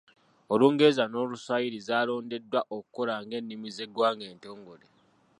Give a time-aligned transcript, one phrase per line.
[0.53, 4.85] Olungereza n'Oluswayiri zaalondebwa okukola nga ennimi z'eggwanga entongole.